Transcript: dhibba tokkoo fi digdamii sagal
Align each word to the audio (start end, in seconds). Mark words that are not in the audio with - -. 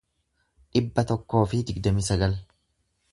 dhibba 0.77 1.03
tokkoo 1.11 1.43
fi 1.51 1.59
digdamii 1.67 2.07
sagal 2.11 2.35